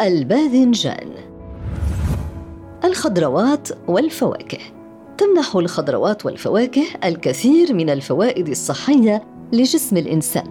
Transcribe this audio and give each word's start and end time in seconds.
الباذنجان. 0.00 1.08
الخضروات 2.84 3.68
والفواكه. 3.88 4.58
تمنح 5.18 5.56
الخضروات 5.56 6.26
والفواكه 6.26 6.82
الكثير 7.04 7.74
من 7.74 7.90
الفوائد 7.90 8.48
الصحية 8.48 9.22
لجسم 9.52 9.96
الإنسان 9.96 10.44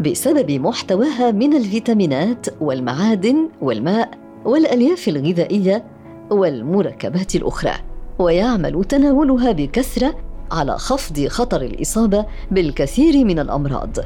بسبب 0.00 0.50
محتواها 0.50 1.30
من 1.30 1.56
الفيتامينات 1.56 2.46
والمعادن 2.60 3.48
والماء 3.60 4.10
والألياف 4.44 5.08
الغذائية 5.08 5.84
والمركبات 6.30 7.34
الأخرى. 7.34 7.74
ويعمل 8.18 8.84
تناولها 8.84 9.52
بكثرة 9.52 10.14
على 10.50 10.78
خفض 10.78 11.26
خطر 11.26 11.62
الإصابة 11.62 12.26
بالكثير 12.50 13.24
من 13.24 13.38
الأمراض. 13.38 13.96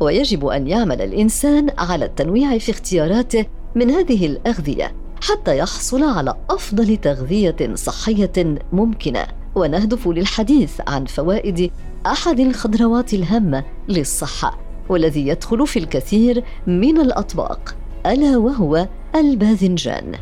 ويجب 0.00 0.46
أن 0.46 0.68
يعمل 0.68 1.00
الإنسان 1.00 1.70
على 1.78 2.04
التنويع 2.04 2.58
في 2.58 2.70
اختياراته 2.70 3.46
من 3.74 3.90
هذه 3.90 4.26
الأغذية 4.26 4.94
حتى 5.22 5.58
يحصل 5.58 6.02
على 6.02 6.34
أفضل 6.50 6.96
تغذية 6.96 7.74
صحية 7.74 8.32
ممكنة. 8.72 9.26
ونهدف 9.54 10.08
للحديث 10.08 10.80
عن 10.88 11.04
فوائد 11.04 11.70
أحد 12.06 12.40
الخضروات 12.40 13.14
الهامة 13.14 13.64
للصحة 13.88 14.58
والذي 14.88 15.28
يدخل 15.28 15.66
في 15.66 15.78
الكثير 15.78 16.44
من 16.66 17.00
الأطباق 17.00 17.76
ألا 18.06 18.36
وهو 18.36 18.88
الباذنجان. 19.14 20.14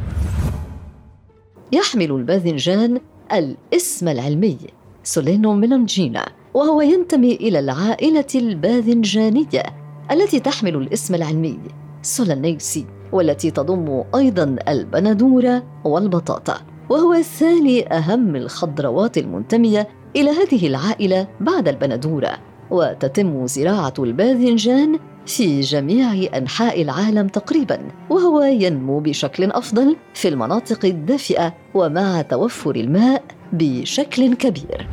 يحمل 1.73 2.13
الباذنجان 2.13 3.01
الاسم 3.33 4.09
العلمي 4.09 4.59
سولينو 5.05 5.55
ميلانجينا 5.55 6.27
وهو 6.55 6.81
ينتمي 6.81 7.35
إلى 7.35 7.59
العائلة 7.59 8.27
الباذنجانية 8.35 9.63
التي 10.11 10.41
تحمل 10.41 10.77
الاسم 10.77 11.15
العلمي 11.15 11.59
سولانيسي. 12.03 12.87
والتي 13.13 13.51
تضم 13.51 14.03
أيضا 14.15 14.57
البندورة 14.69 15.63
والبطاطا. 15.85 16.61
وهو 16.89 17.23
ثاني 17.23 17.95
أهم 17.95 18.37
الخضروات 18.37 19.19
المنتمية 19.19 19.89
إلى 20.17 20.31
هذه 20.31 20.67
العائلة 20.67 21.27
بعد 21.41 21.69
البندورة. 21.69 22.39
وتتم 22.71 23.47
زراعة 23.47 23.95
الباذنجان 23.99 24.99
في 25.27 25.61
جميع 25.61 26.37
أنحاء 26.37 26.83
العالم 26.83 27.27
تقريبا. 27.27 27.81
وهو 28.11 28.43
ينمو 28.43 29.01
بشكل 29.01 29.51
أفضل 29.51 29.97
في 30.15 30.29
المناطق 30.29 30.85
الدافئة 30.85 31.55
ومع 31.75 32.23
توفر 32.23 32.77
الماء 32.77 33.23
بشكل 33.53 34.35
كبير. 34.35 34.89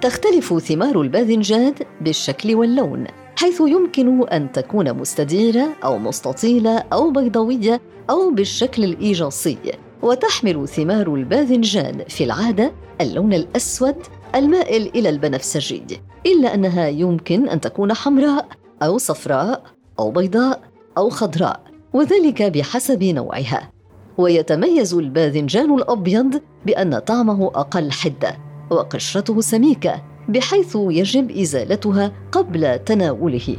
تختلف 0.00 0.58
ثمار 0.58 1.00
الباذنجان 1.00 1.74
بالشكل 2.00 2.54
واللون. 2.54 3.06
حيث 3.38 3.60
يمكن 3.60 4.28
أن 4.28 4.52
تكون 4.52 4.92
مستديرة 4.92 5.68
أو 5.84 5.98
مستطيلة 5.98 6.78
أو 6.92 7.10
بيضاوية 7.10 7.80
أو 8.10 8.30
بالشكل 8.30 8.84
الإيجاصي 8.84 9.58
وتحمل 10.02 10.68
ثمار 10.68 11.14
الباذنجان 11.14 12.04
في 12.08 12.24
العادة 12.24 12.72
اللون 13.00 13.32
الأسود 13.32 13.96
المائل 14.34 14.90
إلى 14.94 15.08
البنفسجي 15.08 16.00
إلا 16.26 16.54
أنها 16.54 16.88
يمكن 16.88 17.48
أن 17.48 17.60
تكون 17.60 17.94
حمراء 17.94 18.48
أو 18.82 18.98
صفراء 18.98 19.62
أو 19.98 20.10
بيضاء 20.10 20.60
أو 20.98 21.10
خضراء 21.10 21.60
وذلك 21.92 22.42
بحسب 22.42 23.04
نوعها. 23.04 23.72
ويتميز 24.18 24.94
الباذنجان 24.94 25.74
الأبيض 25.74 26.42
بأن 26.66 26.98
طعمه 26.98 27.46
أقل 27.46 27.92
حدة 27.92 28.36
وقشرته 28.70 29.40
سميكة 29.40 30.02
بحيث 30.28 30.76
يجب 30.76 31.30
إزالتها 31.30 32.12
قبل 32.32 32.78
تناوله. 32.78 33.56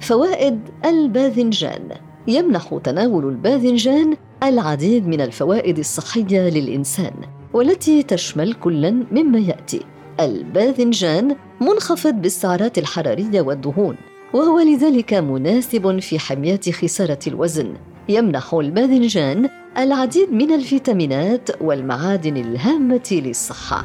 فوائد 0.00 0.60
الباذنجان. 0.84 1.88
يمنح 2.28 2.80
تناول 2.84 3.28
الباذنجان 3.28 4.16
العديد 4.42 5.06
من 5.06 5.20
الفوائد 5.20 5.78
الصحية 5.78 6.48
للإنسان 6.48 7.12
والتي 7.52 8.02
تشمل 8.02 8.52
كلا 8.52 8.90
مما 8.90 9.38
يأتي. 9.38 9.80
الباذنجان 10.20 11.36
منخفض 11.60 12.14
بالسعرات 12.14 12.78
الحرارية 12.78 13.40
والدهون 13.40 13.96
وهو 14.34 14.60
لذلك 14.60 15.14
مناسب 15.14 15.98
في 15.98 16.18
حمايه 16.18 16.60
خسارة 16.60 17.18
الوزن. 17.26 17.74
يمنح 18.08 18.54
الباذنجان 18.54 19.48
العديد 19.78 20.32
من 20.32 20.52
الفيتامينات 20.52 21.62
والمعادن 21.62 22.36
الهامة 22.36 23.08
للصحة. 23.12 23.84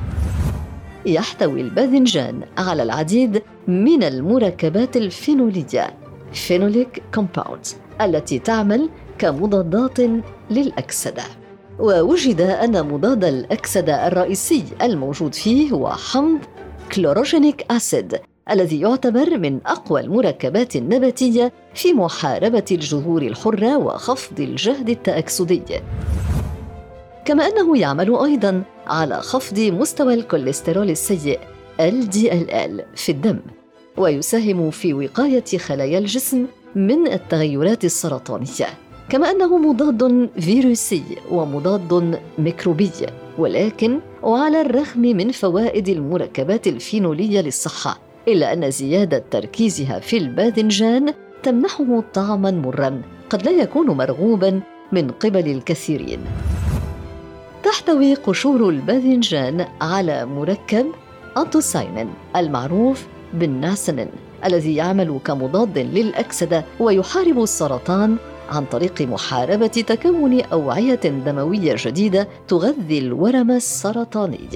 يحتوي 1.06 1.62
الباذنجان 1.62 2.42
على 2.58 2.84
العديد 2.84 3.42
من 3.68 4.04
المركبات 4.04 4.98
الفينولية 4.98 5.94
فينوليك 6.34 7.04
كومباوند 7.14 7.66
التي 8.02 8.40
تعمل 8.40 8.90
كمضادات 9.18 10.00
للأكسدة. 10.52 11.24
ووجد 11.80 12.42
أن 12.42 12.88
مضاد 12.88 13.24
الأكسدة 13.24 14.08
الرئيسي 14.08 14.64
الموجود 14.82 15.36
فيه 15.36 15.72
هو 15.72 15.90
حمض 15.90 16.40
chlorogenic 16.92 17.66
acid 17.72 18.20
الذي 18.52 18.80
يعتبر 18.80 19.38
من 19.38 19.60
أقوى 19.66 20.02
المركبات 20.02 20.76
النباتية 20.76 21.54
في 21.74 21.94
محاربة 21.94 22.66
الجذور 22.72 23.22
الحرة 23.22 23.78
وخفض 23.78 24.40
الجهد 24.40 24.90
التأكسدي. 24.90 25.62
كما 27.26 27.48
أنه 27.48 27.78
يعمل 27.78 28.16
أيضا 28.16 28.64
على 28.90 29.22
خفض 29.22 29.60
مستوى 29.60 30.14
الكوليسترول 30.14 30.90
السيء 30.90 31.40
LDL 31.80 32.82
في 32.96 33.10
الدم 33.10 33.40
ويساهم 33.98 34.72
في 34.72 34.94
وقاية 34.94 35.58
خلايا 35.58 35.98
الجسم 35.98 36.46
من 36.76 37.08
التغيرات 37.08 37.86
السرطانية. 37.86 38.68
كما 39.10 39.32
أنه 39.32 39.58
مضاد 39.58 40.30
فيروسي 40.40 41.04
ومضاد 41.32 42.20
ميكروبي 42.38 42.92
ولكن 43.38 44.00
وعلى 44.24 44.62
الرغم 44.62 45.02
من 45.02 45.32
فوائد 45.32 45.90
المركبات 45.90 46.68
الفينولية 46.68 47.42
للصحة 47.42 48.00
إلا 48.28 48.54
أن 48.54 48.72
زيادة 48.72 49.24
تركيزها 49.32 50.00
في 50.00 50.18
الباذنجان 50.18 51.14
تمنحه 51.44 52.04
طعما 52.14 52.52
مرا 52.52 53.02
قد 53.30 53.46
لا 53.46 53.52
يكون 53.52 53.88
مرغوبا 53.88 54.62
من 54.92 55.12
قبل 55.12 55.48
الكثيرين. 55.52 56.20
تحتوي 57.64 58.14
قشور 58.14 58.70
الباذنجان 58.70 59.68
على 59.82 60.26
مركب 60.26 60.86
أنتوساينين 61.38 62.10
المعروف 62.36 63.08
بالناسنين 63.34 64.08
الذي 64.46 64.76
يعمل 64.76 65.20
كمضاد 65.26 65.78
للأكسدة 65.78 66.66
ويحارب 66.80 67.44
السرطان 67.44 68.18
عن 68.50 68.66
طريق 68.66 69.02
محاربة 69.02 69.68
تكون 69.68 70.42
أوعية 70.42 70.96
دموية 70.96 71.76
جديدة 71.78 72.28
تغذي 72.48 72.98
الورم 72.98 73.52
السرطاني. 73.52 74.50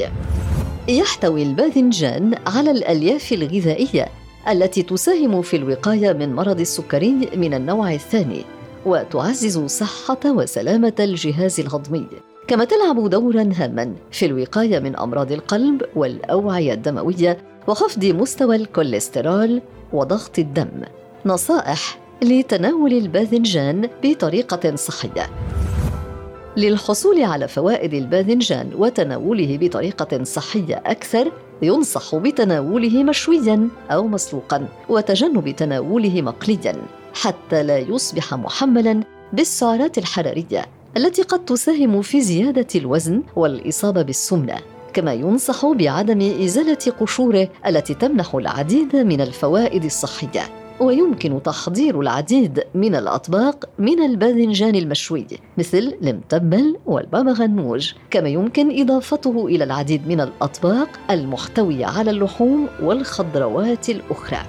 يحتوي 0.87 1.43
الباذنجان 1.43 2.35
على 2.47 2.71
الألياف 2.71 3.33
الغذائية 3.33 4.07
التي 4.49 4.83
تساهم 4.83 5.41
في 5.41 5.57
الوقاية 5.57 6.13
من 6.13 6.33
مرض 6.35 6.59
السكري 6.59 7.29
من 7.35 7.53
النوع 7.53 7.93
الثاني 7.93 8.45
وتعزز 8.85 9.59
صحة 9.65 10.19
وسلامة 10.25 10.93
الجهاز 10.99 11.59
الهضمي. 11.59 12.07
كما 12.53 12.65
تلعب 12.65 13.09
دورا 13.09 13.49
هاما 13.55 13.93
في 14.11 14.25
الوقاية 14.25 14.79
من 14.79 14.95
أمراض 14.95 15.31
القلب 15.31 15.81
والأوعية 15.95 16.73
الدموية 16.73 17.37
وخفض 17.67 18.05
مستوى 18.05 18.55
الكوليسترول 18.55 19.61
وضغط 19.93 20.39
الدم. 20.39 20.69
نصائح 21.25 21.99
لتناول 22.23 22.93
الباذنجان 22.93 23.89
بطريقة 24.03 24.75
صحية. 24.75 25.29
للحصول 26.57 27.23
على 27.23 27.47
فوائد 27.47 27.93
الباذنجان 27.93 28.71
وتناوله 28.77 29.57
بطريقة 29.61 30.23
صحية 30.23 30.75
أكثر 30.85 31.31
ينصح 31.61 32.15
بتناوله 32.15 33.03
مشويا 33.03 33.67
أو 33.91 34.07
مسلوقا 34.07 34.67
وتجنب 34.89 35.55
تناوله 35.55 36.21
مقليا 36.21 36.75
حتى 37.13 37.63
لا 37.63 37.77
يصبح 37.77 38.33
محملا 38.33 39.03
بالسعرات 39.33 39.97
الحرارية. 39.97 40.82
التي 40.97 41.21
قد 41.21 41.45
تساهم 41.45 42.01
في 42.01 42.21
زيادة 42.21 42.67
الوزن 42.75 43.23
والإصابة 43.35 44.01
بالسمنة 44.01 44.55
كما 44.93 45.13
ينصح 45.13 45.65
بعدم 45.65 46.21
إزالة 46.43 46.93
قشوره 46.99 47.49
التي 47.67 47.93
تمنح 47.93 48.35
العديد 48.35 48.95
من 48.95 49.21
الفوائد 49.21 49.85
الصحية. 49.85 50.41
ويمكن 50.79 51.43
تحضير 51.43 52.01
العديد 52.01 52.63
من 52.75 52.95
الأطباق 52.95 53.69
من 53.79 54.03
الباذنجان 54.03 54.75
المشوي 54.75 55.27
مثل 55.57 55.97
المتبل 56.03 56.77
والبابا 56.85 57.31
غنوج 57.31 57.93
كما 58.11 58.29
يمكن 58.29 58.81
إضافته 58.81 59.45
إلى 59.45 59.63
العديد 59.63 60.07
من 60.07 60.21
الأطباق 60.21 60.89
المحتوية 61.11 61.85
على 61.85 62.11
اللحوم 62.11 62.67
والخضروات 62.81 63.89
الأخرى. 63.89 64.39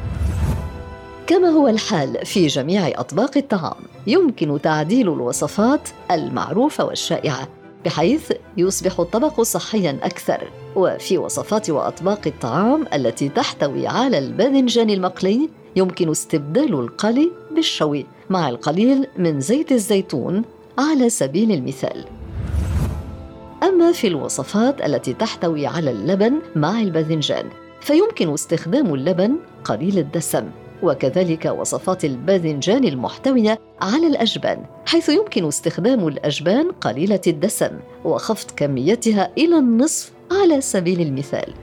كما 1.26 1.48
هو 1.48 1.68
الحال 1.68 2.26
في 2.26 2.46
جميع 2.46 2.88
أطباق 3.00 3.36
الطعام 3.36 3.82
يمكن 4.06 4.60
تعديل 4.62 5.12
الوصفات 5.12 5.88
المعروفة 6.10 6.84
والشائعة 6.84 7.48
بحيث 7.84 8.32
يصبح 8.56 9.00
الطبق 9.00 9.40
صحيا 9.40 9.98
أكثر. 10.02 10.50
وفي 10.76 11.18
وصفات 11.18 11.70
وأطباق 11.70 12.20
الطعام 12.26 12.86
التي 12.94 13.28
تحتوي 13.28 13.86
على 13.86 14.18
الباذنجان 14.18 14.90
المقلي 14.90 15.48
يمكن 15.76 16.10
استبدال 16.10 16.74
القلي 16.74 17.30
بالشوي 17.50 18.06
مع 18.30 18.48
القليل 18.48 19.06
من 19.18 19.40
زيت 19.40 19.72
الزيتون 19.72 20.42
على 20.78 21.10
سبيل 21.10 21.52
المثال. 21.52 22.04
أما 23.62 23.92
في 23.92 24.06
الوصفات 24.06 24.84
التي 24.84 25.12
تحتوي 25.12 25.66
على 25.66 25.90
اللبن 25.90 26.34
مع 26.56 26.80
الباذنجان 26.80 27.48
فيمكن 27.80 28.32
استخدام 28.32 28.94
اللبن 28.94 29.36
قليل 29.64 29.98
الدسم. 29.98 30.50
وكذلك 30.84 31.44
وصفات 31.44 32.04
الباذنجان 32.04 32.84
المحتوية 32.84 33.58
على 33.80 34.06
الأجبان 34.06 34.64
حيث 34.86 35.08
يمكن 35.08 35.48
استخدام 35.48 36.08
الأجبان 36.08 36.70
قليلة 36.70 37.20
الدسم 37.26 37.70
وخفض 38.04 38.50
كميتها 38.50 39.30
إلى 39.38 39.58
النصف 39.58 40.12
على 40.32 40.60
سبيل 40.60 41.00
المثال. 41.00 41.54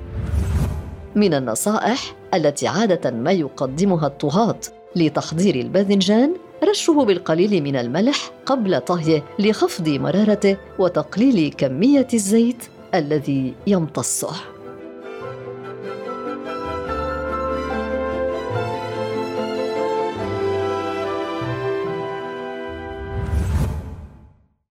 من 1.16 1.34
النصائح 1.34 2.16
التي 2.34 2.68
عادة 2.68 3.12
ما 3.12 3.32
يقدمها 3.32 4.08
الطهاة 4.08 4.60
لتحضير 4.96 5.56
الباذنجان 5.56 6.34
رشه 6.64 6.94
بالقليل 6.94 7.64
من 7.64 7.76
الملح 7.76 8.32
قبل 8.46 8.82
طهيه 8.82 9.24
لخفض 9.40 9.90
مرارته 9.90 10.58
وتقليل 10.80 11.54
كمية 11.58 12.08
الزيت 12.14 12.64
الذي 12.96 13.54
يمتصه. 13.68 14.51